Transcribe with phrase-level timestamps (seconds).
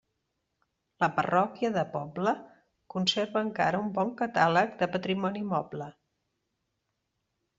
[1.03, 2.33] La parròquia de Pobla
[2.95, 5.91] conserva encara un bon catàleg de patrimoni moble.